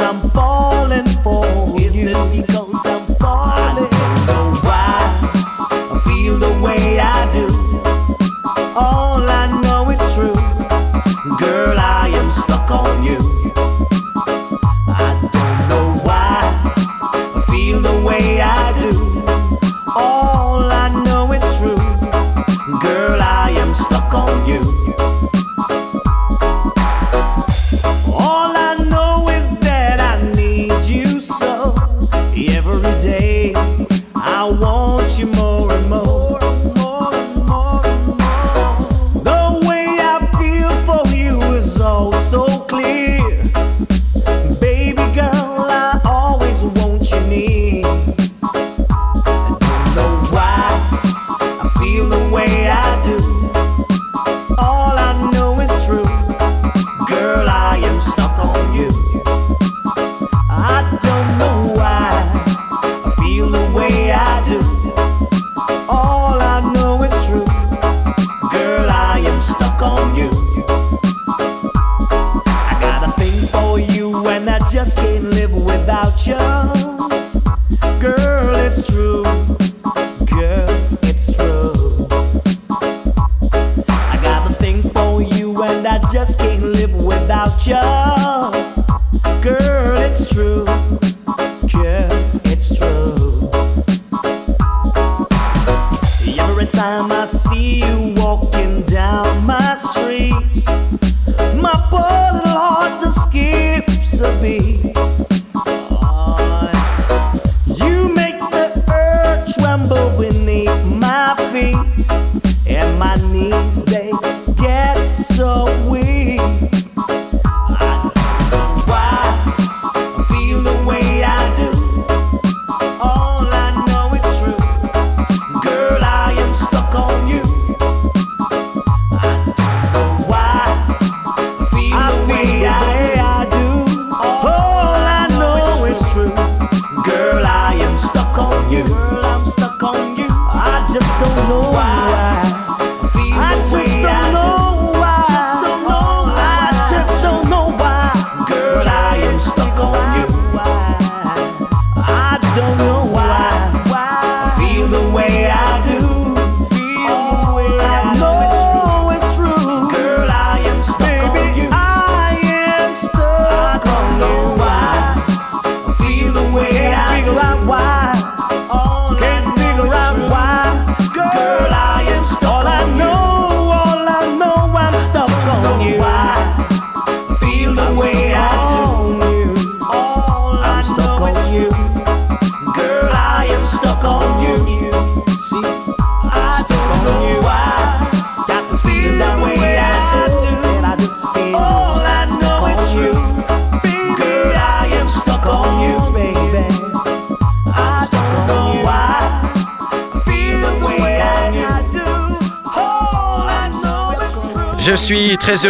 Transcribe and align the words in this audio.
Cause 0.00 0.14
I'm 0.14 0.30
falling 0.30 1.06
for 1.22 1.78
Is 1.78 1.94
you. 1.94 2.59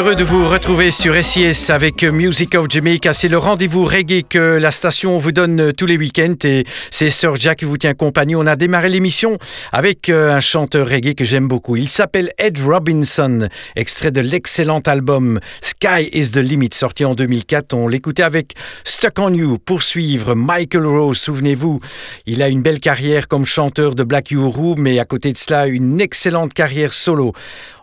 Heureux 0.01 0.15
de 0.15 0.25
vous 0.25 0.49
retrouver 0.49 0.91
sur 0.91 1.15
SIS 1.23 1.69
avec 1.69 2.03
Music 2.05 2.55
of 2.55 2.71
Jamaica. 2.71 3.13
C'est 3.13 3.29
le 3.29 3.37
rendez-vous 3.37 3.85
reggae 3.85 4.23
que 4.27 4.57
la 4.57 4.71
station 4.71 5.19
vous 5.19 5.31
donne 5.31 5.75
tous 5.75 5.85
les 5.85 5.99
week-ends 5.99 6.37
et 6.43 6.65
c'est 6.91 7.11
Sir 7.11 7.37
Jack 7.37 7.59
qui 7.59 7.65
vous 7.67 7.77
tient 7.77 7.93
compagnie. 7.93 8.35
On 8.35 8.47
a 8.47 8.57
démarré 8.57 8.89
l'émission 8.89 9.37
avec 9.73 10.09
euh, 10.09 10.35
un 10.35 10.41
chanteur 10.41 10.89
reggae 10.89 11.15
que 11.15 11.25
j'aime 11.25 11.49
beaucoup. 11.49 11.77
Il 11.77 11.91
s'appelle 11.91 12.33
Ed 12.39 12.59
Robinson, 12.65 13.51
extrait 13.77 14.11
de 14.11 14.23
l'excellent 14.23 14.81
album 14.87 15.39
Sky 15.61 16.09
is 16.15 16.31
the 16.31 16.37
Limit, 16.37 16.71
sorti 16.73 17.05
en 17.05 17.15
2004. 17.15 17.75
On 17.75 17.87
l'écoutait 17.87 18.23
avec 18.23 18.55
Stuck 18.85 19.19
on 19.19 19.35
You. 19.35 19.59
Poursuivre 19.59 20.35
Michael 20.35 20.87
Rose, 20.87 21.19
souvenez-vous, 21.19 21.79
il 22.25 22.43
a 22.43 22.49
une 22.49 22.63
belle 22.63 22.81
carrière 22.81 23.29
comme 23.29 23.45
chanteur 23.45 23.95
de 23.95 24.05
Black 24.05 24.31
Uhuru, 24.31 24.77
mais 24.79 24.99
à 24.99 25.05
côté 25.05 25.31
de 25.31 25.37
cela, 25.37 25.67
une 25.67 26.01
excellente 26.01 26.55
carrière 26.55 26.95
solo. 26.95 27.35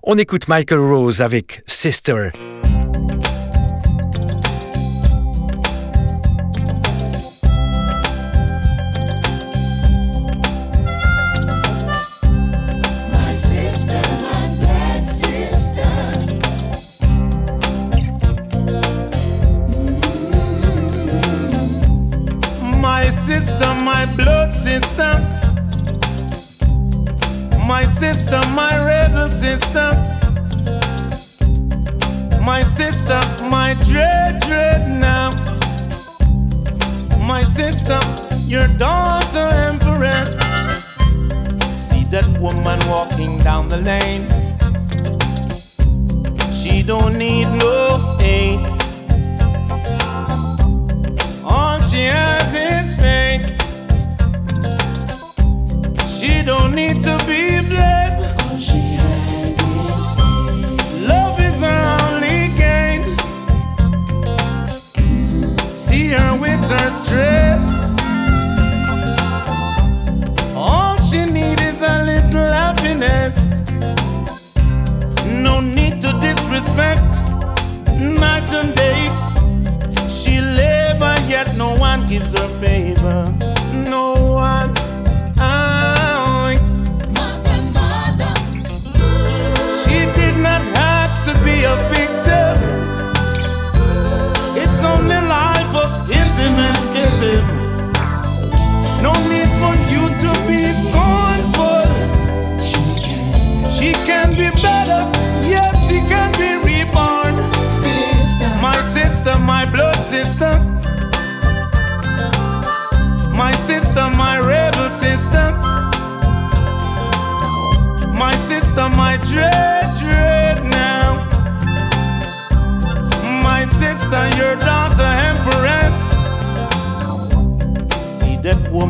On 0.09 0.18
écoute 0.18 0.48
Michael 0.48 0.80
Rose 0.80 1.21
avec 1.21 1.63
Sister. 1.65 2.30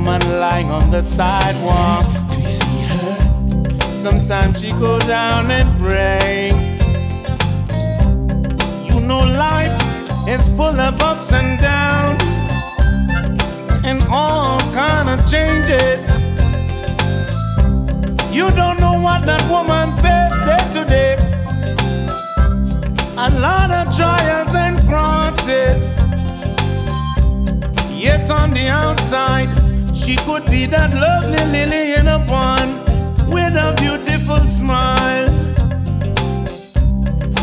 Woman 0.08 0.40
lying 0.40 0.68
on 0.68 0.90
the 0.90 1.02
sidewalk. 1.02 2.06
Do 2.30 2.40
you 2.40 2.52
see 2.52 2.82
her? 2.92 3.92
Sometimes 3.92 4.62
she 4.62 4.72
go 4.72 5.00
down 5.00 5.52
and 5.52 5.68
pray. 5.80 6.52
You 8.88 9.02
know 9.02 9.20
life 9.20 9.76
is 10.28 10.48
full 10.56 10.80
of 10.80 11.02
ups 11.02 11.34
and 11.34 11.60
downs 11.60 12.24
and 13.86 14.02
all 14.10 14.60
kind 14.72 15.10
of 15.10 15.20
changes. 15.30 16.04
You 18.32 18.50
don't 18.52 18.80
know 18.80 18.98
what 19.02 19.26
that 19.26 19.44
woman 19.52 19.88
faced 20.04 20.40
day 20.48 20.64
to 20.76 20.84
day. 20.96 21.16
A 23.18 23.30
lot 23.46 23.70
of 23.72 23.94
trials 23.98 24.56
and 24.56 24.78
crosses. 24.88 25.84
Yet 27.92 28.30
on 28.30 28.54
the 28.54 28.68
outside, 28.70 29.57
she 30.08 30.16
could 30.16 30.46
be 30.46 30.66
that 30.66 30.94
lovely 30.94 31.44
lily 31.52 31.96
in 31.96 32.08
a 32.08 32.20
pond 32.26 32.72
with 33.28 33.54
a 33.56 33.76
beautiful 33.78 34.40
smile. 34.48 35.28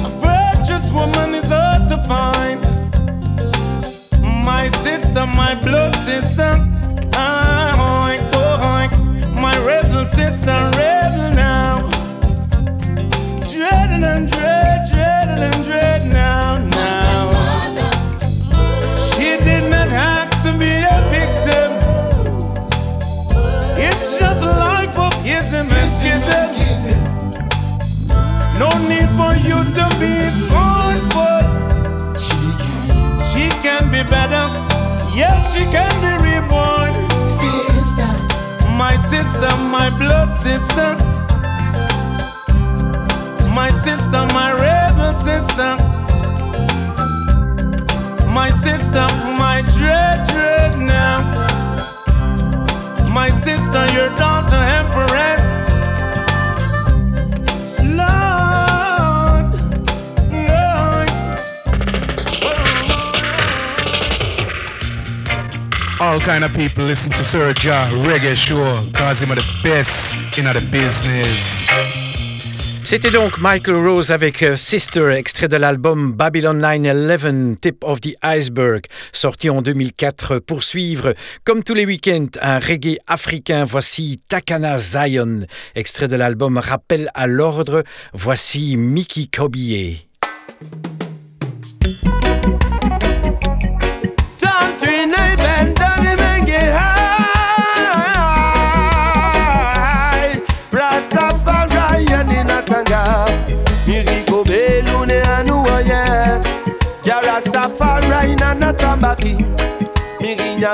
A 0.07 0.11
virtuous 0.25 0.91
woman 0.91 1.35
is 1.35 1.51
hard 1.53 1.91
to 1.91 1.99
find. 2.09 2.63
My 4.43 4.71
sister, 4.83 5.27
my 5.27 5.55
blood 5.61 5.95
sister. 5.95 6.53
Ah, 7.13 8.09
oink, 8.09 8.25
oink. 8.33 8.93
My 9.39 9.55
rebel 9.59 10.07
sister, 10.07 10.57
rebel 10.81 11.35
now. 11.37 11.77
Dreading 13.53 14.05
and 14.05 14.31
dread, 14.33 14.33
dreading 14.33 14.64
she 35.55 35.65
can 35.71 35.95
be 36.03 36.13
reborn. 36.31 36.93
Sister, 37.29 38.11
My 38.77 38.97
sister, 38.97 39.53
my 39.77 39.89
blood 40.01 40.35
sister. 40.35 40.89
My 43.55 43.71
sister, 43.87 44.23
my 44.39 44.51
rebel 44.65 45.15
sister. 45.15 45.71
My 48.39 48.51
sister, 48.51 49.07
my 49.45 49.63
dread, 49.77 50.27
dread 50.29 50.73
now. 50.81 51.19
My 53.15 53.29
sister, 53.31 53.83
your 53.97 54.11
daughter, 54.17 54.61
empress. 54.81 55.54
All 66.05 66.21
kind 66.21 66.45
of 66.45 66.53
people 66.53 66.85
listen 66.85 67.11
to 67.13 67.25
Reggae 68.05 68.37
cause 68.93 69.23
him 69.23 69.31
the 69.31 69.43
best 69.63 70.39
in 70.39 70.45
the 70.45 70.61
business. 70.71 71.67
C'était 72.83 73.11
donc 73.11 73.39
Michael 73.39 73.77
Rose 73.77 74.11
avec 74.11 74.43
euh, 74.43 74.59
Sister, 74.59 75.13
extrait 75.13 75.49
de 75.49 75.57
l'album 75.57 76.13
Babylon 76.13 76.59
911, 76.59 77.57
Tip 77.59 77.83
of 77.83 78.03
the 78.03 78.15
Iceberg, 78.23 78.85
sorti 79.13 79.49
en 79.49 79.63
2004. 79.63 80.41
Poursuivre, 80.41 81.15
comme 81.45 81.65
tous 81.65 81.73
les 81.73 81.87
week-ends, 81.87 82.29
un 82.43 82.59
reggae 82.59 82.99
africain. 83.07 83.65
Voici 83.65 84.21
Takana 84.29 84.77
Zion, 84.77 85.47
extrait 85.75 86.09
de 86.09 86.17
l'album 86.17 86.59
Rappel 86.59 87.11
à 87.15 87.27
l'ordre. 87.27 87.83
Voici 88.13 88.77
Mickey 88.77 89.31
Kobier. 89.35 90.07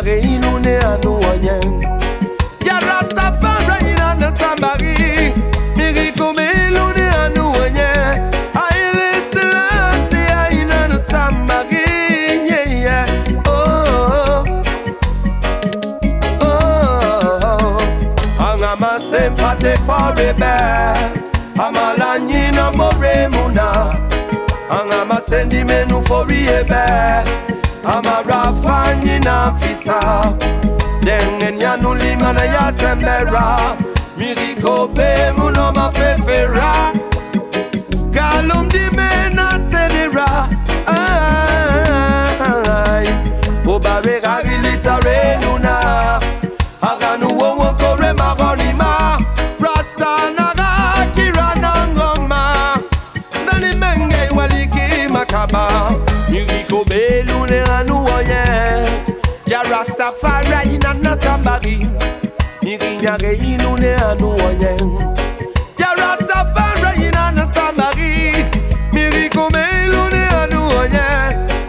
somebody 0.03 0.35
in 0.35 0.45
une 0.45 0.79
anu 0.85 1.21
wanyen 1.21 1.83
Yara 2.65 3.01
safara 3.15 3.77
in 3.83 4.01
anu 4.01 4.37
somebody 4.37 4.95
Miri 5.77 6.13
kume 6.13 6.47
ilune 6.67 7.07
anu 7.25 7.53
wanyen 7.53 8.33
Aile 8.55 9.11
silasi 9.33 10.23
in 10.61 10.71
anu 10.71 10.99
somebody 11.11 11.85
Yeah 12.49 12.83
yeah. 12.85 13.43
Oh 13.47 14.45
Oh 16.41 16.43
Oh. 16.43 17.79
Anga 18.39 18.77
masem 18.81 19.35
pate 19.37 19.77
forever 19.87 20.97
Amala 21.59 22.19
nyina 22.19 22.73
more 22.77 23.29
muna 23.33 23.69
Anga 24.71 25.05
masendi 25.05 25.65
menu 25.65 26.03
for 26.05 26.25
riebe 26.27 26.85
foriebe 27.83 27.89
Amarafanyi 27.89 29.19
na 29.25 29.55
fisa 29.59 30.33
Dengen 31.05 31.59
ya 31.61 31.77
nulima 31.77 32.33
na 32.33 32.45
ya 32.45 32.73
sembera 32.77 33.77
Miriko 34.17 34.89
be 34.95 35.33
muno 35.37 35.73
mafefera 35.73 36.93
Galum 38.11 38.69
di 38.69 38.91
na 61.63 61.77
sambari 61.77 61.87
Mirinya 62.63 63.17
ge 63.19 63.33
ilu 63.33 63.77
ne 63.79 63.95
anu 63.95 64.31
oye. 64.47 64.77
Ya 65.79 65.95
Rastafari 65.95 67.09
ina 67.09 67.31
na 67.33 67.47
sambari 67.53 68.45
Miriko 68.93 69.49
belu 69.51 70.11
ne 70.11 70.27
anu 70.41 70.63
oye. 70.81 71.09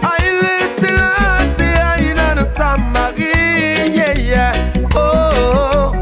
Haile 0.01 0.57
Selassie 0.79 2.11
ina 2.11 2.35
na 2.35 2.45
sambari 2.45 3.31
Yeah 3.95 4.17
yeah. 4.17 4.55
Oh 4.95 5.93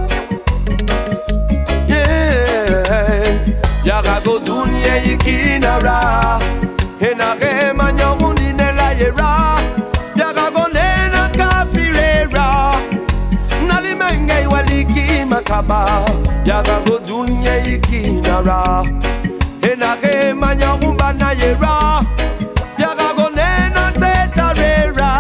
yeah. 1.88 3.46
Yaga 3.86 4.22
go 4.24 4.40
dunye 4.40 5.14
ikinara 5.14 6.40
Ena 7.02 7.36
waliki 15.50 15.70
makaba 15.70 16.06
Yaga 16.46 16.80
go 16.86 17.00
dunye 17.00 17.76
ikinara 17.76 18.84
Ena 19.62 19.96
ge 20.02 20.34
manyogumba 20.34 21.14
na 21.14 21.32
yera 21.32 22.06
Yaga 22.80 23.14
go 23.16 23.30
nena 23.30 23.92
setarera 23.94 25.12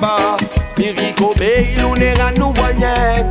waliki 0.01 0.07
makaba 0.07 0.37
Miriko 0.77 1.33
beilu 1.35 1.95
neganu 1.95 2.53
wanye 2.61 3.25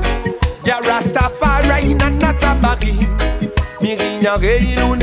Ya 0.64 0.80
Rastafari 0.80 1.94
na 1.94 2.10
nasabari 2.10 2.94
Mirinya 3.80 4.38
geilu 4.38 4.96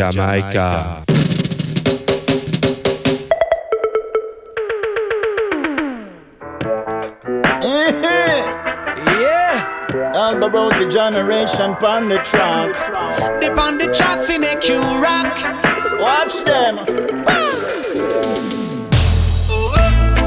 Jamaica. 0.00 1.04
Mm-hmm. 7.60 8.40
yeah, 9.20 10.14
Alborosie, 10.14 10.90
generation 10.90 11.72
on 11.84 12.08
the 12.08 12.16
track. 12.20 12.72
Dip 13.42 13.58
on 13.58 13.76
the 13.76 13.92
track, 13.92 14.26
we 14.26 14.38
make 14.38 14.66
you 14.66 14.78
rock. 14.78 15.36
Watch 16.00 16.44
them. 16.44 16.78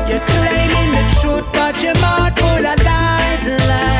You're 0.07 0.25
claiming 0.33 0.89
the 0.93 1.17
truth, 1.19 1.47
but 1.51 1.81
your 1.81 1.95
mouth 1.95 2.37
full 2.37 2.67
of 2.67 2.79
lies. 2.83 3.67
lies 3.67 3.92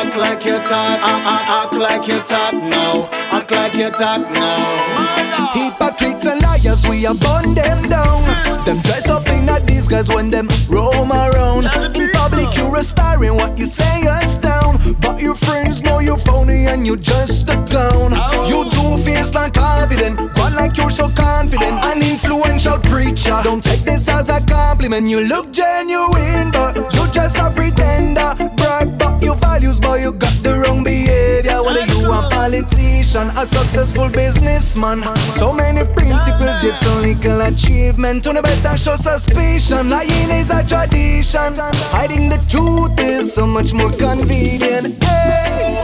act 0.00 0.16
like 0.16 0.44
you 0.44 0.56
talk, 0.58 0.98
uh, 1.02 1.30
uh, 1.32 1.60
act 1.60 1.74
like 1.74 2.08
you 2.08 2.20
talk 2.20 2.54
now, 2.54 3.08
act 3.30 3.50
like 3.50 3.74
you 3.74 3.90
talk 3.90 4.22
now. 4.30 5.52
Hypocrites 5.52 6.26
and 6.26 6.40
liars, 6.42 6.86
we 6.88 7.06
are 7.06 7.14
burn 7.14 7.54
them 7.54 7.88
down. 7.88 8.24
Them 8.64 8.80
dress 8.80 9.10
up 9.10 9.28
in 9.28 9.48
a 9.48 9.60
disguise 9.60 10.08
when 10.08 10.30
them 10.30 10.48
roam 10.68 11.12
around. 11.12 11.64
In 11.94 12.10
public, 12.12 12.56
you're 12.56 12.76
a 12.76 12.82
star 12.82 13.22
in 13.22 13.34
what 13.34 13.58
you 13.58 13.66
say 13.66 14.00
is 14.22 14.36
down. 14.36 14.78
But 15.00 15.20
your 15.20 15.34
friends 15.34 15.82
know 15.82 15.98
you're 15.98 16.18
phony 16.18 16.66
and 16.66 16.86
you're 16.86 17.04
just 17.14 17.50
a 17.50 17.56
clown. 17.66 18.12
You 18.48 18.70
two-faced 18.70 19.36
and 19.36 19.52
confident, 19.52 20.18
one 20.38 20.54
like 20.54 20.76
you're 20.78 20.90
so 20.90 21.10
confident. 21.10 21.76
An 21.84 21.98
influential 21.98 22.78
preacher. 22.78 23.38
Don't 23.42 23.62
take 23.62 23.80
this 23.80 24.08
as 24.08 24.28
a 24.30 24.40
compliment. 24.46 25.10
You 25.10 25.20
look 25.20 25.52
genuine, 25.52 26.50
but 26.52 26.76
you're 26.94 27.12
just 27.12 27.36
a 27.36 27.50
pretender. 27.50 28.59
Brag 28.60 28.88
about 28.88 29.22
your 29.22 29.36
values, 29.36 29.80
but 29.80 30.00
you 30.00 30.12
got 30.12 30.36
the 30.42 30.52
wrong 30.62 30.84
behavior. 30.84 31.62
Whether 31.64 31.84
you 31.92 32.04
a 32.12 32.28
politician, 32.30 33.28
a 33.36 33.46
successful 33.46 34.08
businessman, 34.08 35.02
so 35.40 35.52
many 35.52 35.82
principles, 35.94 36.62
yet 36.62 36.78
so 36.78 36.92
little 37.00 37.40
achievement. 37.40 38.24
To 38.24 38.32
the 38.32 38.42
better 38.42 38.76
show 38.76 38.96
suspicion. 38.96 39.90
Lying 39.90 40.30
is 40.30 40.50
a 40.50 40.62
tradition. 40.66 41.56
Hiding 41.94 42.28
the 42.28 42.40
truth 42.48 42.98
is 43.00 43.34
so 43.34 43.46
much 43.46 43.72
more 43.72 43.92
convenient. 43.92 45.02
Hey. 45.04 45.80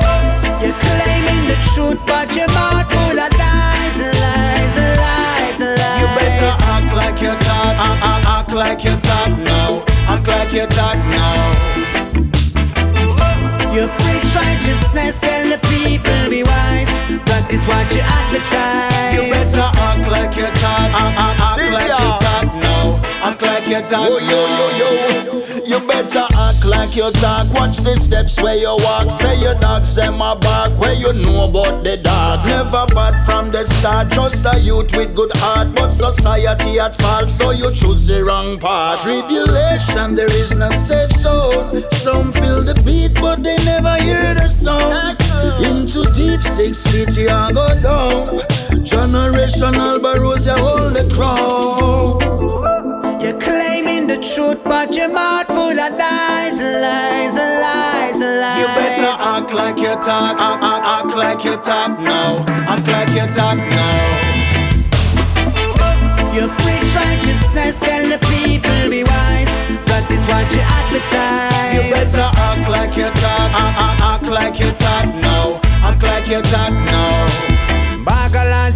You're 0.63 0.75
claiming 0.81 1.49
the 1.49 1.57
truth, 1.75 2.01
but 2.07 2.35
your 2.35 2.49
mouth 2.49 2.91
full 2.91 3.19
of 3.19 3.33
lies, 3.39 3.99
lies, 3.99 4.77
lies, 4.77 5.61
lies. 5.61 6.01
You 6.01 6.07
better 6.17 6.53
act 6.65 6.95
like 6.97 7.21
you 7.21 7.33
talk, 7.47 7.77
uh, 7.77 8.09
uh, 8.09 8.41
act 8.41 8.53
like 8.53 8.85
you 8.85 8.97
talk 8.97 9.29
now, 9.39 9.85
act 10.09 10.27
like 10.29 10.53
you 10.53 10.67
talk 10.67 10.97
now. 11.13 11.66
Righteousness, 14.67 15.21
tell 15.21 15.49
the 15.49 15.59
people 15.69 16.31
be 16.31 16.43
wise. 16.43 16.89
Practice 17.25 17.63
what 17.67 17.93
you 17.93 18.01
advertise. 18.01 18.26
Act 23.27 23.43
like 23.43 23.67
you 23.67 23.81
talk 23.83 24.09
Yo, 24.09 24.19
yo, 24.19 24.47
yo, 24.49 24.89
yo. 25.27 25.37
You 25.67 25.81
better 25.87 26.27
act 26.39 26.65
like 26.65 26.95
you 26.95 27.11
talk. 27.13 27.53
Watch 27.55 27.79
the 27.79 27.97
steps 27.97 28.41
where 28.41 28.57
you 28.57 28.77
walk. 28.87 29.11
Say 29.11 29.41
your 29.41 29.55
dogs 29.57 29.97
them 29.97 30.21
a 30.21 30.37
bark. 30.37 30.79
Where 30.79 30.95
you 30.95 31.13
know 31.13 31.49
about 31.49 31.83
the 31.83 31.97
dog. 31.97 32.47
Never 32.47 32.87
bad 32.95 33.15
from 33.27 33.51
the 33.51 33.65
start. 33.65 34.11
Just 34.11 34.47
a 34.47 34.59
youth 34.61 34.97
with 34.97 35.15
good 35.17 35.33
heart, 35.37 35.75
but 35.75 35.91
society 35.91 36.79
at 36.79 36.95
fault. 36.97 37.31
So 37.31 37.51
you 37.51 37.73
choose 37.75 38.07
the 38.07 38.25
wrong 38.25 38.59
path. 38.59 39.03
Tribulation, 39.03 40.15
there 40.15 40.31
is 40.39 40.55
no 40.55 40.71
safe 40.71 41.11
zone. 41.13 41.83
Some 41.91 42.33
feel 42.33 42.63
the 42.63 42.81
beat, 42.85 43.15
but 43.15 43.43
they 43.43 43.57
never 43.65 43.97
hear 44.03 44.35
the 44.35 44.49
sound. 44.49 45.19
Into 45.67 46.05
deep 46.13 46.43
six 46.43 46.87
feet, 46.87 47.17
you 47.17 47.29
go 47.29 47.67
down. 47.83 48.39
Generational 48.87 50.01
barrows, 50.01 50.47
you 50.47 50.55
hold 50.55 50.95
the 50.95 51.05
crown. 51.15 52.96
Claiming 53.41 54.07
the 54.07 54.17
truth, 54.19 54.63
but 54.65 54.95
your 54.95 55.09
mouth 55.09 55.47
full 55.47 55.79
of 55.79 55.93
lies, 55.93 56.59
lies, 56.59 57.35
lies, 57.35 58.21
lies. 58.21 58.61
You 58.61 58.67
better 58.79 59.15
act 59.19 59.53
like 59.53 59.79
you 59.79 59.95
talk, 60.07 60.39
act, 60.39 60.63
act, 60.63 60.85
act 60.87 61.17
like 61.17 61.45
you 61.45 61.57
talk 61.57 61.99
now, 62.01 62.37
act 62.73 62.87
like 62.89 63.11
you 63.11 63.27
talk 63.35 63.59
now. 63.59 64.47
You 66.35 66.49
preach 66.61 66.91
righteousness, 66.95 67.79
tell 67.81 68.09
the 68.09 68.19
people 68.27 68.91
be 68.91 69.03
wise. 69.05 69.51
Practice 69.87 70.25
what 70.31 70.47
you 70.53 70.63
advertise. 70.79 71.75
You 71.75 71.83
better 71.93 72.31
act 72.35 72.69
like 72.71 72.97
you 72.97 73.09
talk, 73.23 73.51
act, 73.63 73.79
act, 73.79 74.01
act 74.03 74.27
like 74.27 74.59
you 74.61 74.71
talk 74.73 75.07
now, 75.23 75.61
act 75.83 76.03
like 76.03 76.29
you 76.29 76.41
talk 76.43 76.73
now. 76.73 77.06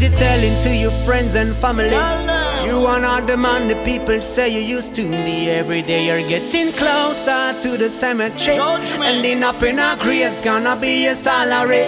You're 0.00 0.10
telling 0.12 0.62
to 0.62 0.74
your 0.74 0.92
friends 1.04 1.34
and 1.34 1.54
family. 1.54 1.90
You 1.90 2.86
are 2.86 2.98
not 2.98 3.26
the 3.26 3.36
man 3.36 3.68
the 3.68 3.74
people 3.84 4.22
say 4.22 4.48
you 4.48 4.60
used 4.60 4.94
to 4.94 5.06
be. 5.06 5.50
Every 5.50 5.82
day 5.82 6.06
you're 6.06 6.26
getting 6.26 6.72
closer 6.72 7.52
to 7.60 7.76
the 7.76 7.90
cemetery. 7.90 8.56
Ending 9.04 9.42
up 9.42 9.62
in 9.62 9.78
our 9.78 9.98
graves, 9.98 10.40
gonna 10.40 10.74
be 10.74 11.02
your 11.04 11.14
salary. 11.14 11.84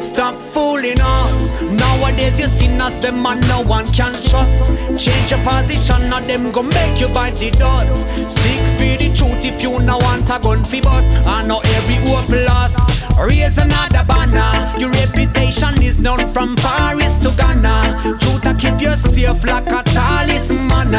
Stop 0.00 0.40
fooling 0.52 1.00
us. 1.00 1.62
Nowadays 1.62 2.38
you 2.38 2.46
see 2.46 2.68
us, 2.78 2.94
them 3.02 3.20
man 3.20 3.40
no 3.48 3.62
one 3.62 3.92
can 3.92 4.14
trust. 4.22 4.68
Change 4.96 5.32
your 5.32 5.42
position, 5.42 6.08
now 6.08 6.20
them 6.20 6.52
go 6.52 6.62
make 6.62 7.00
you 7.00 7.08
bite 7.08 7.34
the 7.34 7.50
dust. 7.50 8.06
Seek 8.30 8.62
for 8.78 8.96
the 9.02 9.12
truth 9.12 9.44
if 9.44 9.60
you 9.60 9.80
no 9.80 9.98
want 9.98 10.30
a 10.30 10.38
gun 10.38 10.64
fi 10.64 10.80
bust. 10.80 11.26
I 11.26 11.44
know 11.44 11.58
every 11.64 11.96
hope 11.96 12.28
lost. 12.28 12.85
Raise 13.18 13.58
another 13.58 14.04
banner. 14.04 14.78
Your 14.78 14.90
reputation 14.90 15.82
is 15.82 15.98
known 15.98 16.28
from 16.32 16.54
Paris 16.56 17.14
to 17.22 17.30
Ghana. 17.36 18.18
Truth 18.20 18.42
to 18.42 18.54
keep 18.54 18.80
you 18.80 18.94
safe 18.96 19.42
like 19.44 19.66
a 19.66 19.82
talisman. 19.82 20.94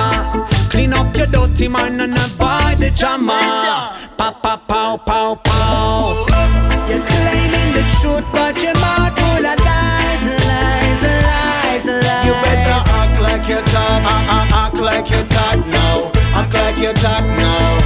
Clean 0.69 0.93
up 0.93 1.15
your 1.15 1.27
dirty 1.27 1.67
mind 1.67 2.01
and 2.01 2.13
avoid 2.13 2.77
the 2.80 2.91
drama. 2.97 3.95
Pa 4.17 4.32
pa 4.32 4.58
pow 4.58 4.97
pow 4.97 5.36
pow. 5.36 6.25
You're 6.89 7.06
claiming 7.06 7.71
the 7.77 7.84
truth, 8.01 8.25
but 8.34 8.58
your 8.63 8.73
mouth 8.82 9.13
full 9.15 9.45
of 9.45 9.60
lies, 9.60 10.23
lies, 10.25 11.01
lies, 11.03 11.86
lies. 11.86 12.25
You 12.25 12.34
better 12.43 12.80
act 12.97 13.21
like 13.21 13.47
you 13.47 13.62
talk, 13.71 14.01
act, 14.03 14.30
act, 14.38 14.53
act 14.53 14.77
like 14.77 15.10
you 15.12 15.23
talk 15.36 15.58
now, 15.67 16.12
act 16.34 16.53
like 16.53 16.77
you 16.77 16.93
talk 16.93 17.23
now. 17.38 17.77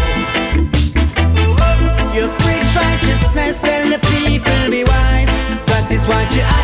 You 2.13 2.27
preach 2.39 2.69
righteousness, 2.75 3.61
tell 3.61 3.89
the 3.89 3.99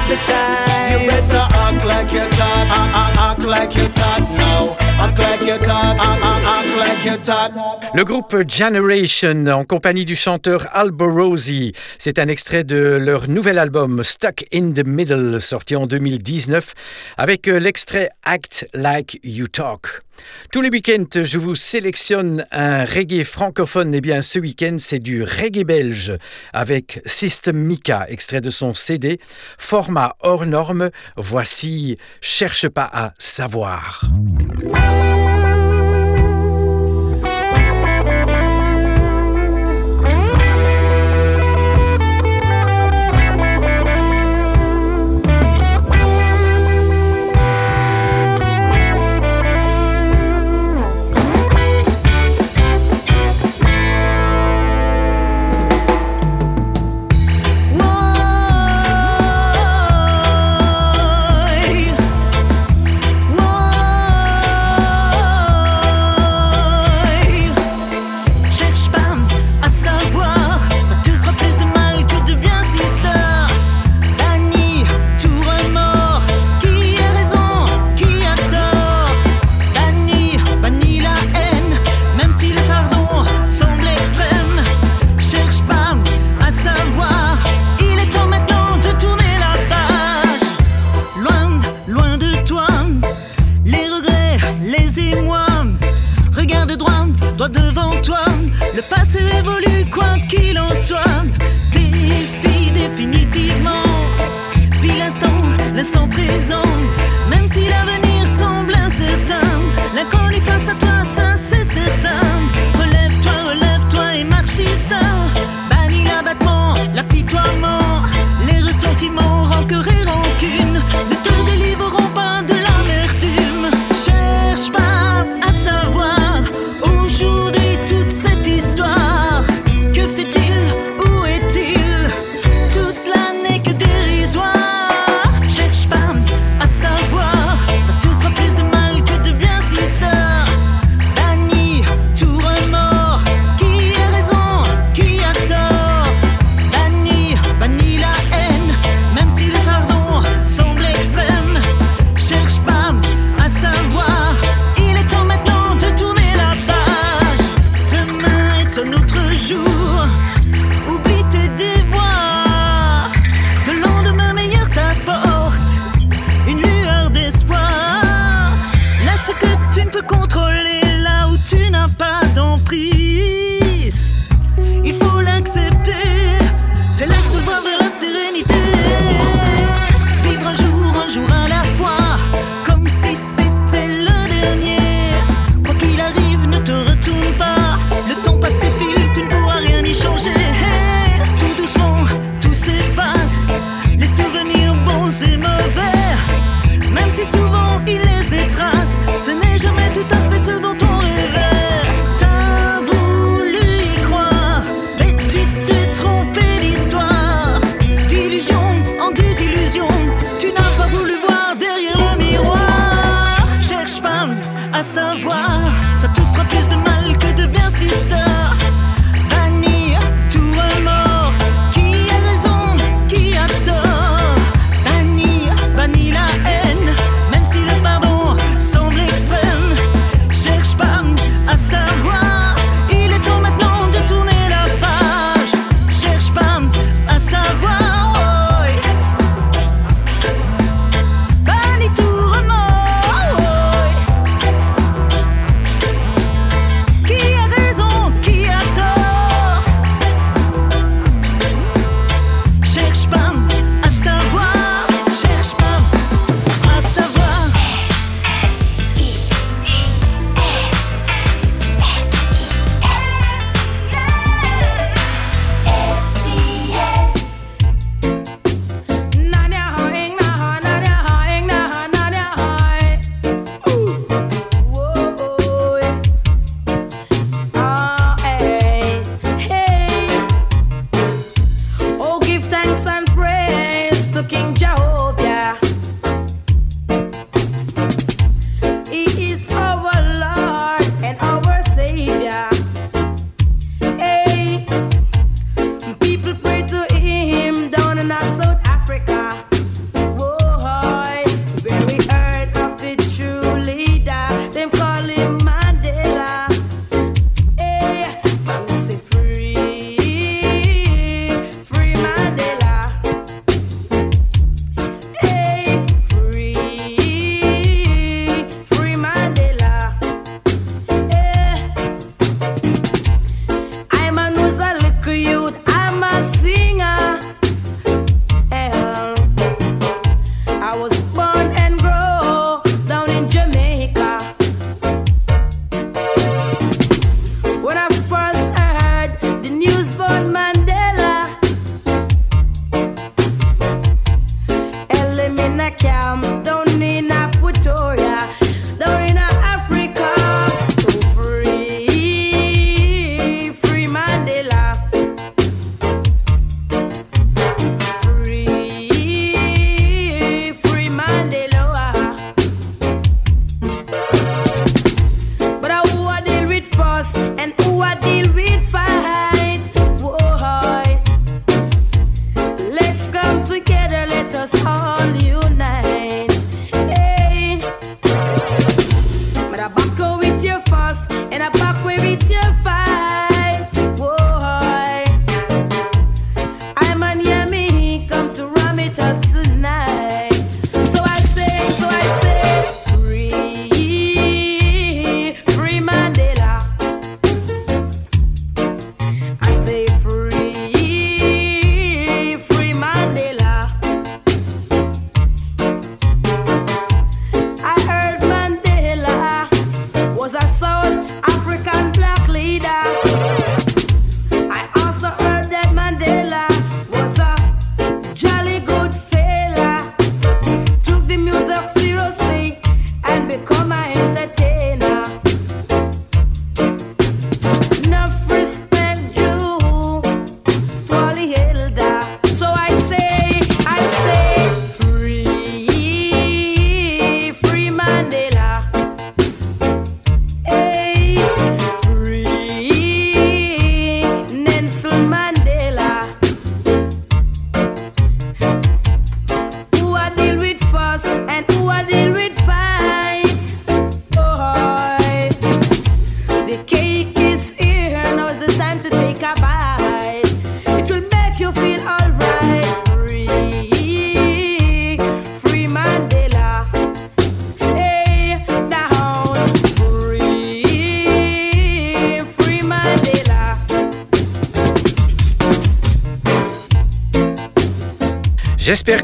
what 0.09 1.01
you 1.01 1.07
better 1.07 1.47
act 1.51 1.85
like 1.85 2.11
you 2.13 2.29
talk, 2.29 2.67
act, 2.71 2.95
act, 2.95 3.17
act 3.17 3.39
like 3.41 3.75
you 3.75 3.87
talk 3.89 4.21
now, 4.37 4.75
act 5.03 5.19
like 5.19 5.41
you 5.41 5.57
talk, 5.57 5.97
uh, 5.97 6.01
uh, 6.01 6.05
act, 6.05 6.45
act, 6.45 6.45
act 6.45 6.45
you 6.45 6.45
talk. 6.45 6.66
Le 7.95 8.03
groupe 8.03 8.35
Generation, 8.47 9.47
en 9.47 9.65
compagnie 9.65 10.05
du 10.05 10.15
chanteur 10.15 10.67
Albo 10.73 11.11
Rosie, 11.11 11.73
c'est 11.97 12.19
un 12.19 12.27
extrait 12.27 12.63
de 12.63 12.97
leur 13.01 13.27
nouvel 13.27 13.57
album 13.57 14.03
Stuck 14.03 14.45
in 14.53 14.71
the 14.71 14.85
Middle, 14.85 15.41
sorti 15.41 15.75
en 15.75 15.87
2019, 15.87 16.73
avec 17.17 17.47
euh, 17.47 17.59
l'extrait 17.59 18.09
Act 18.23 18.67
Like 18.73 19.19
You 19.23 19.47
Talk. 19.47 20.01
Tous 20.51 20.61
les 20.61 20.69
week-ends, 20.69 21.23
je 21.23 21.37
vous 21.39 21.55
sélectionne 21.55 22.45
un 22.51 22.85
reggae 22.85 23.23
francophone. 23.23 23.95
Et 23.95 24.01
bien, 24.01 24.21
ce 24.21 24.37
week-end, 24.37 24.77
c'est 24.79 24.99
du 24.99 25.23
reggae 25.23 25.63
belge 25.63 26.13
avec 26.53 27.01
System 27.05 27.57
Mika, 27.57 28.05
extrait 28.09 28.41
de 28.41 28.49
son 28.49 28.73
CD, 28.73 29.19
format 29.57 30.15
hors 30.19 30.45
norme. 30.45 30.89
Voici 31.15 31.97
Cherche 32.21 32.67
pas 32.67 32.89
à 32.91 33.13
savoir. 33.17 34.03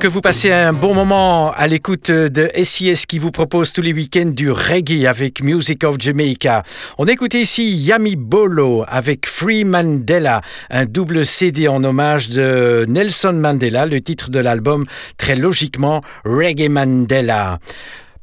Que 0.04 0.08
vous 0.10 0.20
passez 0.20 0.52
un 0.52 0.74
bon 0.74 0.94
moment 0.94 1.54
à 1.54 1.66
l'écoute 1.66 2.12
de 2.12 2.52
SIS 2.62 3.06
qui 3.08 3.20
vous 3.20 3.32
propose 3.32 3.72
tous 3.72 3.82
les 3.82 3.94
week-ends 3.94 4.32
du 4.34 4.52
reggae 4.52 5.06
avec 5.08 5.42
Music 5.42 5.86
of 5.86 5.96
Jamaica. 5.98 6.64
On 6.98 7.06
écoute 7.06 7.34
ici 7.36 7.74
Yami 7.74 8.18
Bolo 8.18 8.84
avec 8.90 9.26
Free 9.26 9.64
Mandela, 9.64 10.42
un 10.70 10.84
double 10.84 11.26
CD 11.26 11.70
en 11.70 11.82
hommage 11.86 12.28
de 12.28 12.86
Nelson 12.90 13.32
Mandela, 13.32 13.86
le 13.86 14.02
titre 14.02 14.30
de 14.30 14.40
l'album 14.40 14.86
très 15.16 15.38
logiquement 15.38 16.02
Reggae 16.26 16.68
Mandela. 16.68 17.60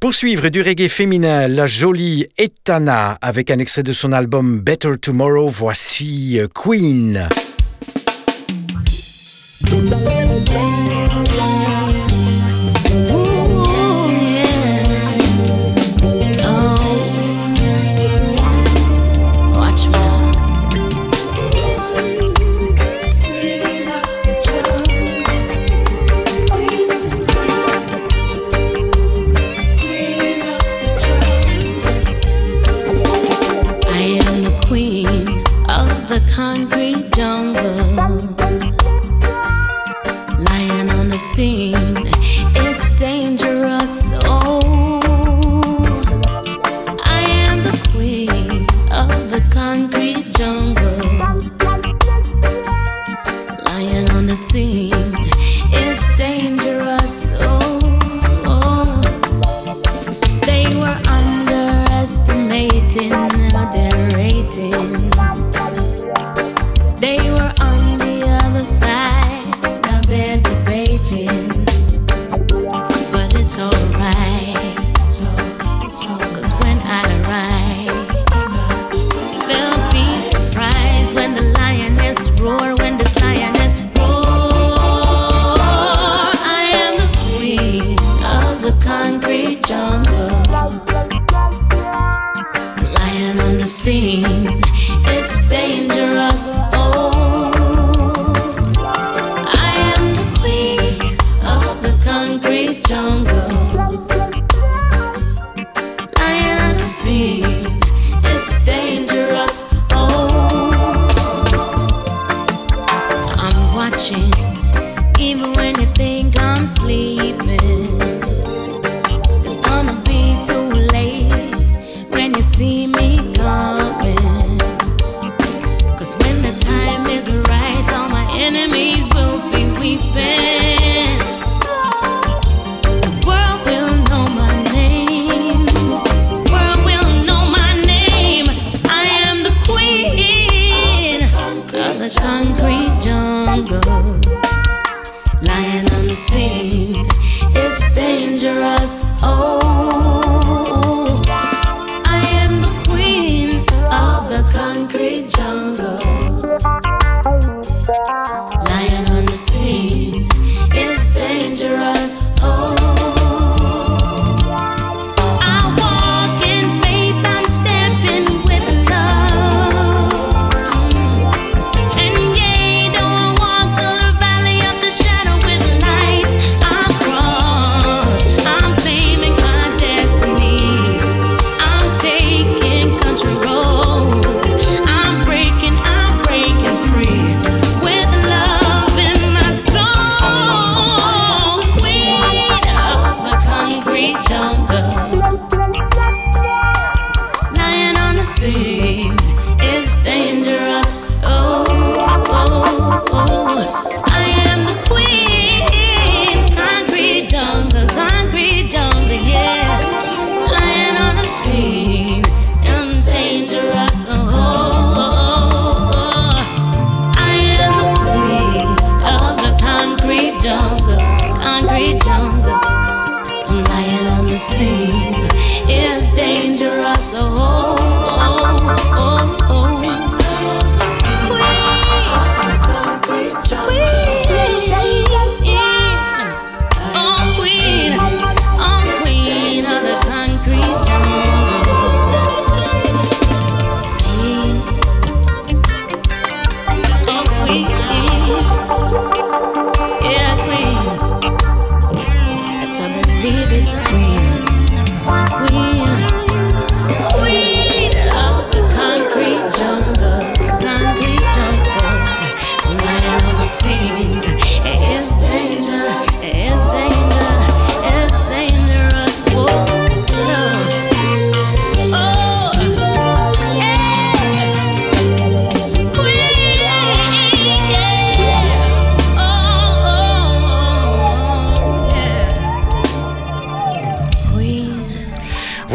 Pour 0.00 0.12
suivre 0.12 0.50
du 0.50 0.60
reggae 0.60 0.90
féminin, 0.90 1.48
la 1.48 1.64
jolie 1.64 2.26
Etana 2.36 3.16
avec 3.22 3.50
un 3.50 3.58
extrait 3.58 3.84
de 3.84 3.92
son 3.92 4.12
album 4.12 4.60
Better 4.60 4.98
Tomorrow, 5.00 5.48
voici. 5.48 6.38
Queen. 6.54 7.26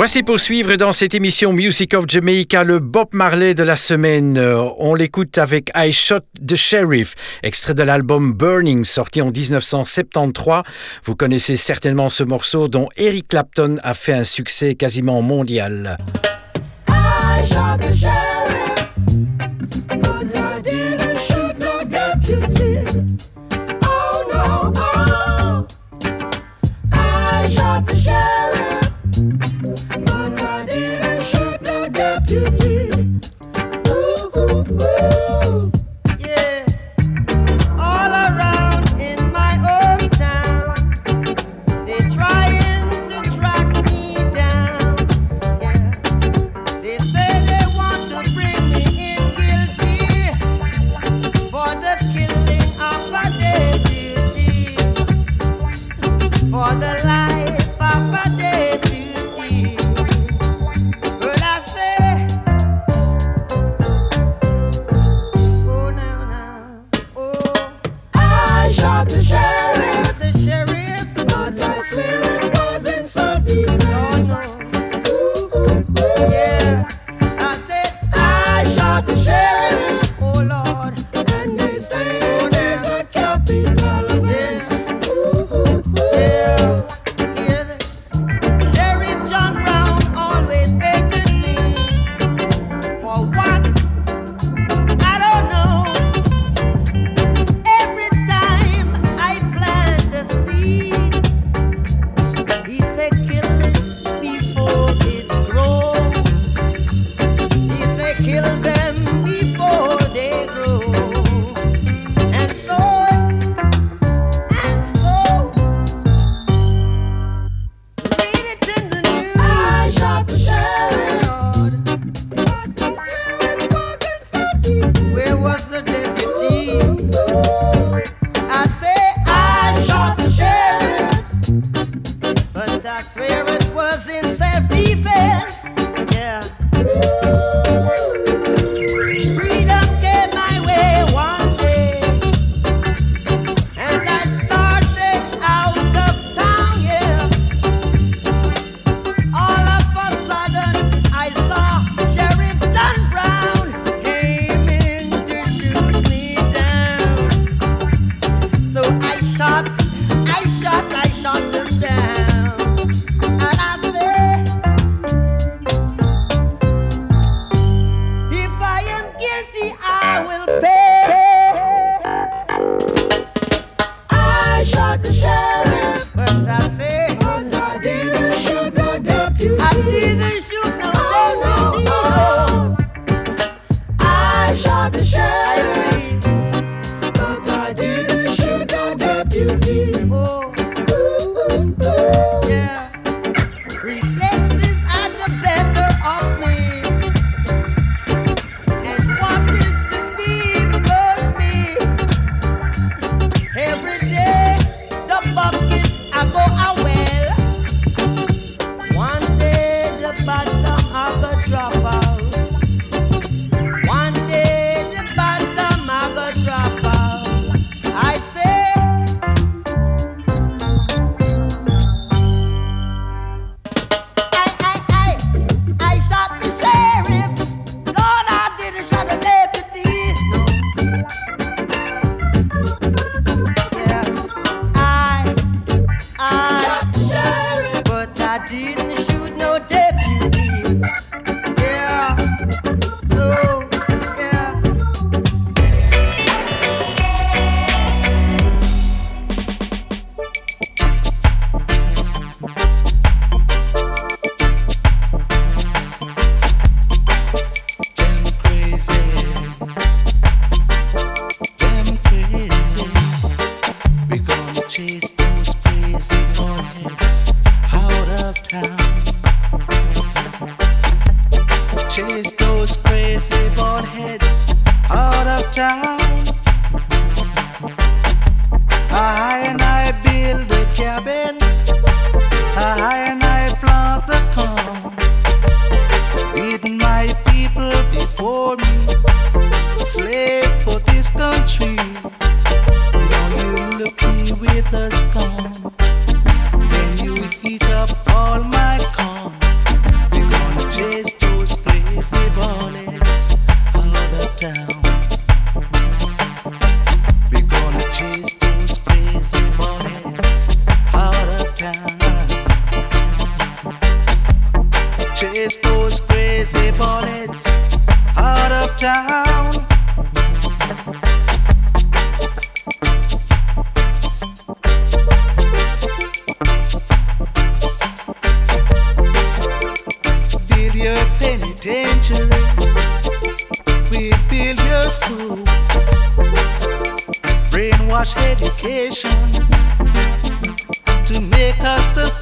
Voici 0.06 0.22
pour 0.22 0.40
suivre 0.40 0.76
dans 0.76 0.94
cette 0.94 1.16
émission 1.16 1.52
Music 1.52 1.96
of 1.96 2.06
Jamaica 2.08 2.64
le 2.64 2.78
Bob 2.78 3.08
Marley 3.12 3.56
de 3.56 3.64
la 3.64 3.76
semaine. 3.76 4.38
Euh, 4.38 4.64
on 4.78 4.94
l'écoute 4.94 5.40
avec 5.40 5.72
I 5.76 5.92
Shot 5.92 6.20
the 6.48 6.56
Sheriff, 6.56 7.16
extrait 7.42 7.74
de 7.74 7.82
l'album 7.82 8.32
Burning 8.32 8.84
sorti 8.84 9.20
en 9.24 9.32
1973. 9.32 10.62
Vous 11.06 11.16
connaissez 11.16 11.58
certainement 11.58 12.10
ce 12.10 12.24
morceau 12.24 12.68
dont 12.68 12.88
Eric 12.98 13.30
Clapton 13.30 13.78
a 13.82 13.96
fait 13.96 14.14
un 14.14 14.24
succès 14.24 14.76
quasiment 14.76 15.24
mondial. 15.24 15.98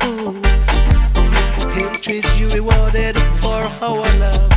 fools. 0.02 0.70
Hatred 1.76 2.26
you 2.38 2.50
rewarded 2.50 3.18
for 3.42 3.62
our 3.84 4.08
love. 4.18 4.52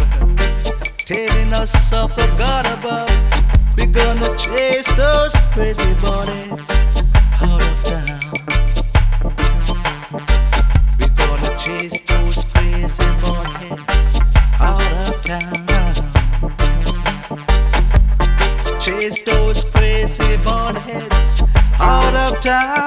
Telling 0.98 1.52
us 1.52 1.92
of 1.92 2.12
oh 2.16 2.24
a 2.24 2.26
God 2.38 2.64
above. 2.78 3.10
We're 3.76 3.86
gonna 3.86 4.28
chase 4.36 4.92
those 4.96 5.34
crazy 5.52 5.92
bonnets 6.00 6.72
out 7.40 7.62
of 7.62 7.84
town. 7.84 8.20
We're 10.98 11.16
gonna 11.20 11.58
chase 11.58 12.00
those 12.00 12.44
crazy 12.44 13.10
bonnets 13.20 14.18
out 14.58 14.92
of 15.04 15.22
town. 15.22 15.66
Chase 18.80 19.18
those 19.24 19.64
crazy 19.64 20.36
bonnets 20.38 21.42
out 21.78 22.14
of 22.14 22.40
town. 22.40 22.85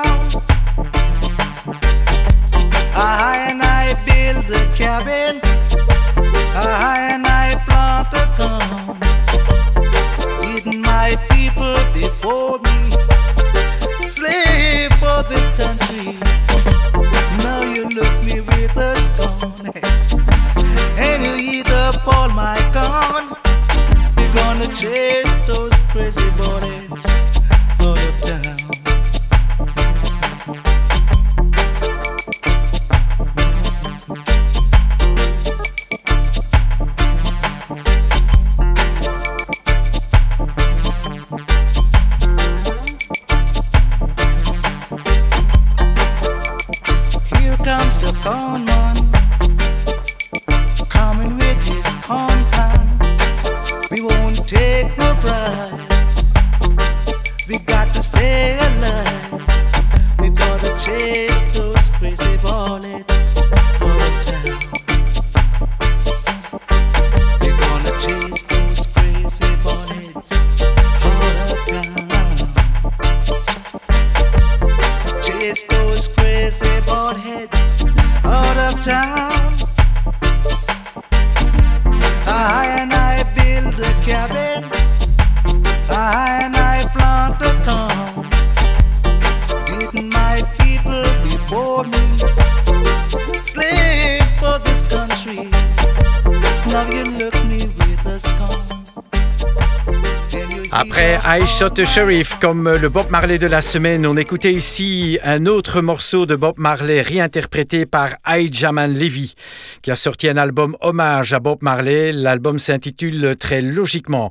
Shot 101.48 101.84
Sheriff 101.84 102.38
comme 102.40 102.70
le 102.74 102.90
Bob 102.90 103.10
Marley 103.10 103.38
de 103.38 103.48
la 103.48 103.62
semaine. 103.62 104.06
On 104.06 104.18
écoutait 104.18 104.52
ici 104.52 105.18
un 105.24 105.46
autre 105.46 105.82
morceau 105.82 106.26
de 106.26 106.36
Bob 106.36 106.56
Marley 106.58 107.02
réinterprété 107.02 107.86
par 107.86 108.16
Jaman 108.52 108.94
Levy 108.94 109.36
qui 109.82 109.92
a 109.92 109.96
sorti 109.96 110.28
un 110.28 110.38
album 110.38 110.76
hommage 110.82 111.34
à 111.34 111.40
Bob 111.40 111.60
Marley. 111.62 112.12
L'album 112.12 112.60
s'intitule 112.60 113.36
très 113.38 113.62
logiquement 113.62 114.30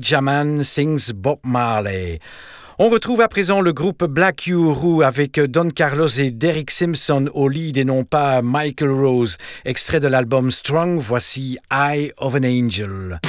Jaman 0.00 0.62
Sings 0.62 1.12
Bob 1.12 1.38
Marley. 1.44 2.18
On 2.80 2.90
retrouve 2.90 3.20
à 3.22 3.26
présent 3.26 3.60
le 3.60 3.72
groupe 3.72 4.04
Black 4.04 4.46
Uhuru 4.46 5.02
avec 5.02 5.40
Don 5.40 5.70
Carlos 5.70 6.06
et 6.06 6.30
Derek 6.30 6.70
Simpson 6.70 7.28
au 7.34 7.48
lead 7.48 7.76
et 7.76 7.84
non 7.84 8.04
pas 8.04 8.40
Michael 8.40 8.92
Rose. 8.92 9.36
Extrait 9.64 9.98
de 9.98 10.06
l'album 10.06 10.52
Strong, 10.52 11.00
voici 11.00 11.58
Eye 11.72 12.12
of 12.18 12.36
an 12.36 12.44
Angel. 12.44 13.20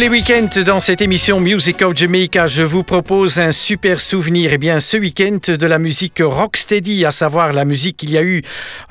Les 0.00 0.08
week-ends 0.08 0.62
dans 0.64 0.80
cette 0.80 1.02
émission 1.02 1.40
Music 1.40 1.82
of 1.82 1.94
Jamaica, 1.94 2.46
je 2.46 2.62
vous 2.62 2.82
propose 2.82 3.38
un 3.38 3.52
super 3.52 4.00
souvenir. 4.00 4.50
Et 4.50 4.54
eh 4.54 4.58
bien, 4.58 4.80
ce 4.80 4.96
week-end 4.96 5.40
de 5.46 5.66
la 5.66 5.78
musique 5.78 6.22
rocksteady, 6.24 7.04
à 7.04 7.10
savoir 7.10 7.52
la 7.52 7.66
musique 7.66 7.98
qu'il 7.98 8.10
y 8.10 8.16
a 8.16 8.22
eu 8.22 8.40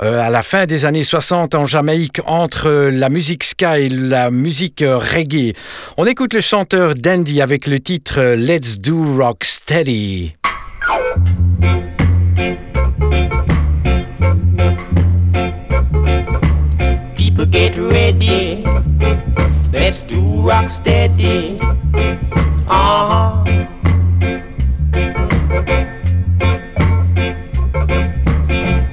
euh, 0.02 0.22
à 0.22 0.30
la 0.30 0.44
fin 0.44 0.68
des 0.68 0.86
années 0.86 1.04
60 1.04 1.56
en 1.56 1.66
Jamaïque 1.66 2.22
entre 2.28 2.92
la 2.92 3.10
musique 3.10 3.44
ska 3.44 3.80
et 3.80 3.90
la 3.90 4.30
musique 4.30 4.84
reggae. 4.86 5.54
On 5.98 6.06
écoute 6.06 6.36
le 6.36 6.42
chanteur 6.42 6.94
Dandy 6.94 7.42
avec 7.42 7.66
le 7.66 7.80
titre 7.80 8.36
Let's 8.36 8.78
Do 8.78 9.18
Rocksteady. 9.18 10.36
People 17.16 17.48
get 17.48 17.78
ready. 17.80 18.59
Let's 19.90 20.04
do 20.04 20.22
rock 20.46 20.70
steady. 20.70 21.58
Uh 22.70 23.10
huh. 23.10 23.44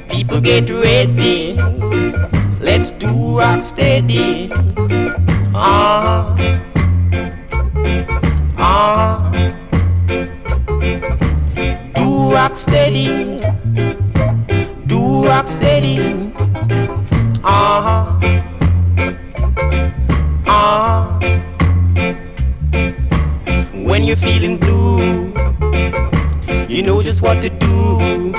People 0.08 0.40
get 0.40 0.70
ready. 0.70 1.58
Let's 2.62 2.92
do 2.92 3.38
rock 3.38 3.60
steady. 3.60 4.50
Uh 5.52 6.00
huh. 6.00 6.34
Uh 8.56 9.20
huh. 9.20 9.52
Do 11.92 12.32
rock 12.32 12.56
steady. 12.56 13.42
Do 14.86 15.26
rock 15.26 15.46
steady. 15.46 16.32
Uh 17.44 17.82
huh. 17.84 18.45
When 23.72 24.04
you're 24.04 24.14
feeling 24.14 24.58
blue, 24.58 25.32
you 26.68 26.82
know 26.82 27.00
just 27.00 27.22
what 27.22 27.40
to 27.40 27.48
do. 27.48 28.34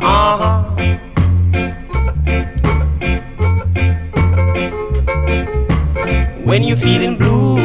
Ah. 0.00 0.74
When 6.42 6.64
you're 6.64 6.76
feeling 6.76 7.16
blue, 7.16 7.60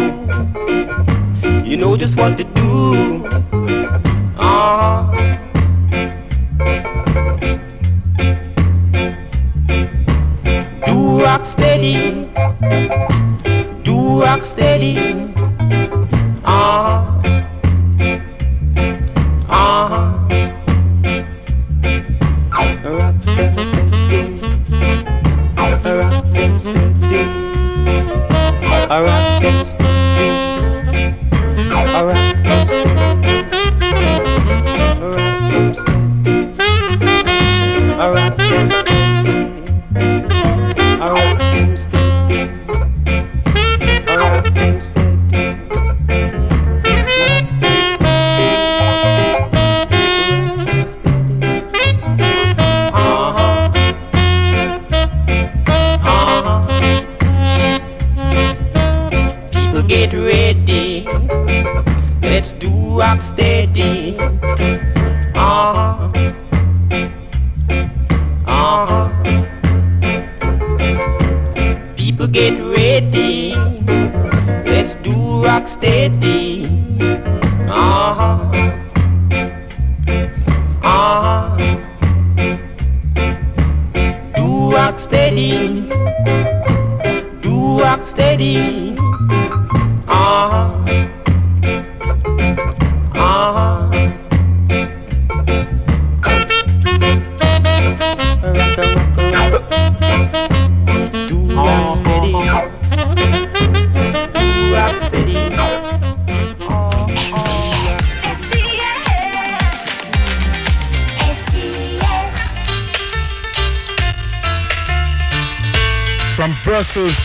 you 1.63 1.78
know 1.78 1.97
just 1.97 2.18
what 2.18 2.38
to 2.38 2.43
do. 2.43 3.26
Ah. 4.38 5.09
Do 10.86 11.24
rock 11.24 11.45
steady 11.45 12.30
rock 14.20 14.41
steady. 14.41 14.97
Uh. 16.43 16.95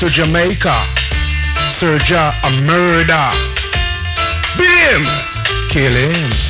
To 0.01 0.09
Jamaica. 0.09 0.72
Serja 1.70 2.32
a 2.42 2.51
murder. 2.62 3.28
Beat. 4.57 5.07
Kill 5.68 5.92
him. 5.92 6.49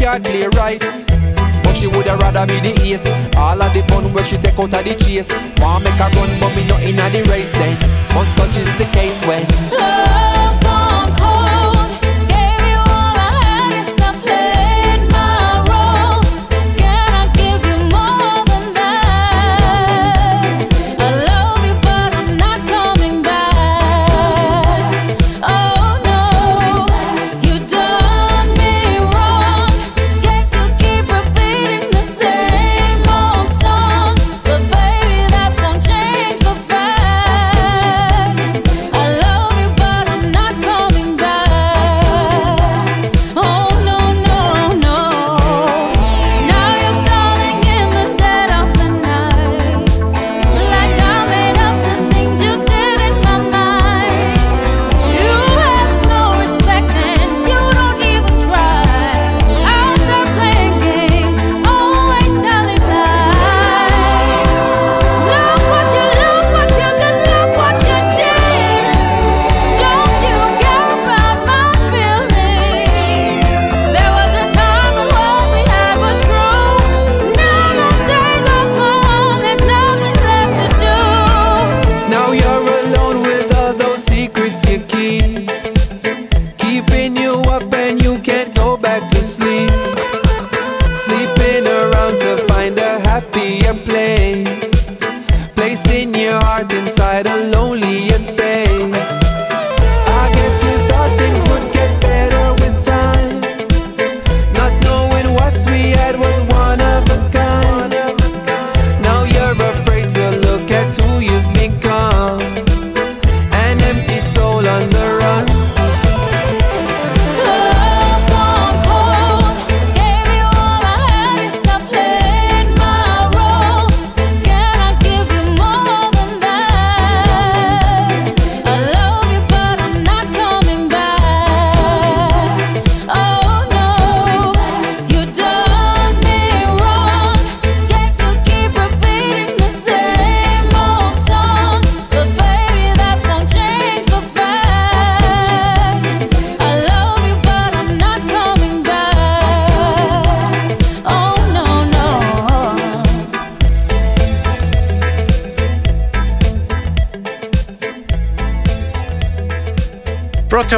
can't 0.00 0.24
play 0.24 0.46
right. 0.56 0.80
But 1.62 1.74
she 1.74 1.86
woulda 1.86 2.16
rather 2.16 2.46
be 2.46 2.58
the 2.60 2.72
ace. 2.82 3.06
All 3.36 3.60
of 3.60 3.74
the 3.74 3.82
fun 3.88 4.12
where 4.14 4.24
she 4.24 4.38
take 4.38 4.58
out 4.58 4.72
of 4.72 4.84
the 4.84 4.94
chase. 4.94 5.30
Wanna 5.60 5.84
make 5.84 6.00
her 6.00 6.08
run, 6.16 6.40
but 6.40 6.56
me 6.56 6.64
not 6.66 6.80
inna 6.80 7.10
the 7.10 7.22
race 7.30 7.52
then. 7.52 7.76
But 8.14 8.30
such 8.32 8.56
is 8.56 8.70
the 8.78 8.86
case 8.92 9.20
when. 9.26 9.46
Oh. 9.72 10.39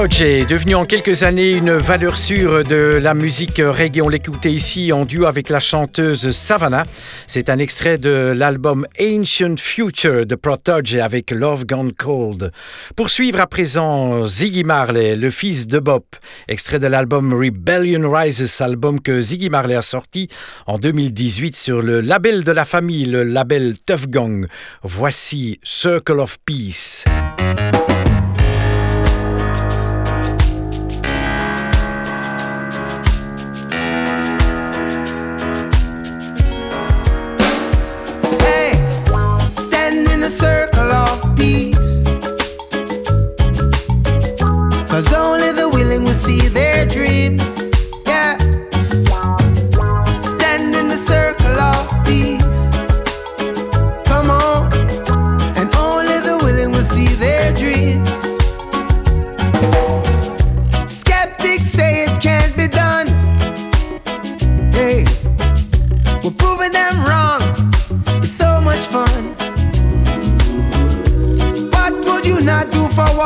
Minogue 0.02 0.20
est 0.22 0.46
devenu 0.46 0.74
en 0.74 0.84
quelques 0.84 1.22
années 1.22 1.52
une 1.52 1.74
valeur 1.74 2.16
sûre 2.16 2.64
de 2.64 2.98
la 3.00 3.14
musique 3.14 3.62
reggae. 3.64 4.02
On 4.02 4.08
l'écoutait 4.08 4.50
ici 4.50 4.90
en 4.90 5.04
duo 5.04 5.26
avec 5.26 5.48
la 5.48 5.60
chanteuse 5.60 6.32
Savannah. 6.32 6.82
C'est 7.28 7.48
un 7.48 7.60
extrait 7.60 7.98
de 7.98 8.34
l'album 8.36 8.84
Ancient 9.00 9.54
Future 9.58 10.26
de 10.26 10.34
Protodge 10.34 10.96
avec 10.96 11.30
Love 11.30 11.66
Gone 11.66 11.92
Cold. 11.92 12.50
Poursuivre 12.96 13.40
à 13.40 13.46
présent 13.46 14.26
Ziggy 14.26 14.64
Marley, 14.64 15.14
le 15.14 15.30
fils 15.30 15.68
de 15.68 15.78
Bob, 15.78 16.02
extrait 16.48 16.80
de 16.80 16.88
l'album 16.88 17.32
Rebellion 17.32 18.10
Rises, 18.10 18.60
album 18.60 18.98
que 18.98 19.20
Ziggy 19.20 19.50
Marley 19.50 19.76
a 19.76 19.82
sorti 19.82 20.26
en 20.66 20.78
2018 20.78 21.54
sur 21.54 21.80
le 21.80 22.00
label 22.00 22.42
de 22.42 22.50
la 22.50 22.64
famille, 22.64 23.04
le 23.04 23.22
label 23.22 23.76
Tough 23.86 24.08
Gang. 24.08 24.48
Voici 24.82 25.60
Circle 25.62 26.18
of 26.18 26.38
Peace. 26.44 27.04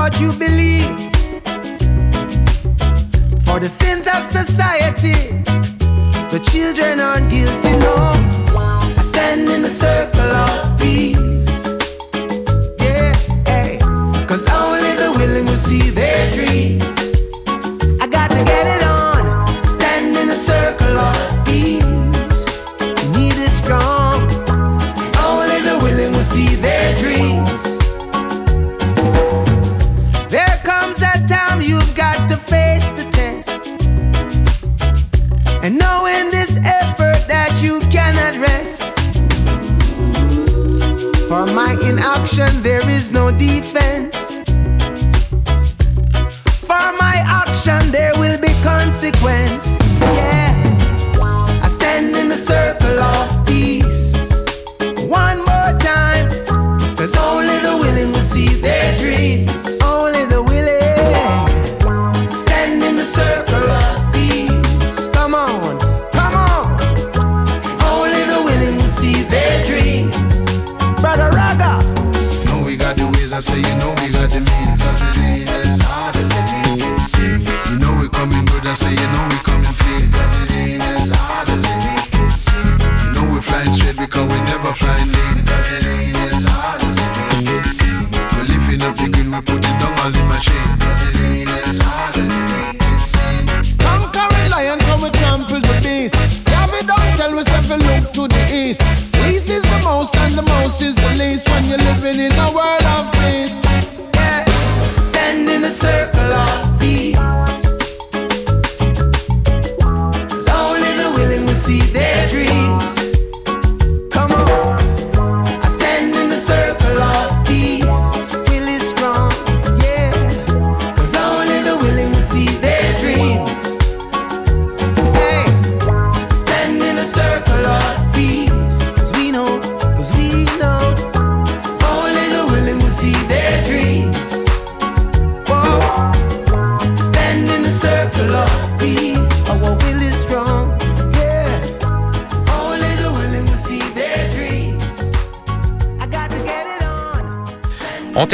what 0.06 0.20
you 0.20 0.32
believe. 0.34 0.86
For 3.44 3.58
the 3.58 3.68
sins 3.68 4.06
of 4.06 4.22
society, 4.22 5.42
the 6.30 6.38
children 6.48 7.00
aren't 7.00 7.28
guilty. 7.28 7.85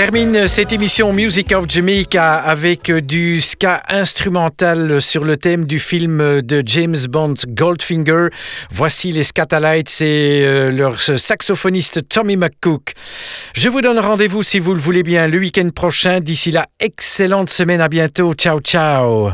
termine 0.06 0.48
cette 0.48 0.72
émission 0.72 1.12
Music 1.12 1.52
of 1.54 1.66
Jamaica 1.68 2.34
avec 2.34 2.90
euh, 2.90 3.00
du 3.00 3.40
ska 3.40 3.84
instrumental 3.88 5.00
sur 5.00 5.22
le 5.22 5.36
thème 5.36 5.64
du 5.64 5.78
film 5.78 6.42
de 6.42 6.60
James 6.66 6.96
Bond 7.08 7.34
Goldfinger. 7.46 8.26
Voici 8.72 9.12
les 9.12 9.22
Scatalites 9.22 10.00
et 10.00 10.44
euh, 10.44 10.72
leur 10.72 11.00
saxophoniste 11.00 12.08
Tommy 12.08 12.36
McCook. 12.36 12.94
Je 13.54 13.68
vous 13.68 13.80
donne 13.80 14.00
rendez-vous 14.00 14.42
si 14.42 14.58
vous 14.58 14.74
le 14.74 14.80
voulez 14.80 15.04
bien 15.04 15.28
le 15.28 15.38
week-end 15.38 15.70
prochain. 15.72 16.18
D'ici 16.18 16.50
là, 16.50 16.66
excellente 16.80 17.48
semaine, 17.48 17.80
à 17.80 17.88
bientôt. 17.88 18.34
Ciao, 18.34 18.58
ciao. 18.58 19.30